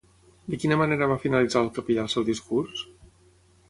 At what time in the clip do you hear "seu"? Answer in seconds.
2.17-2.29